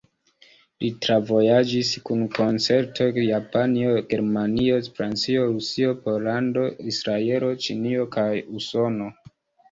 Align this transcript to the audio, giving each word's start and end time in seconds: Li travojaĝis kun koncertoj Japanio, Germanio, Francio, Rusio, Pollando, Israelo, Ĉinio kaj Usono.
Li 0.83 0.87
travojaĝis 1.05 1.89
kun 2.09 2.21
koncertoj 2.37 3.09
Japanio, 3.23 3.91
Germanio, 4.13 4.79
Francio, 4.95 5.43
Rusio, 5.51 5.91
Pollando, 6.07 6.63
Israelo, 6.93 7.51
Ĉinio 7.67 8.07
kaj 8.17 8.25
Usono. 8.61 9.11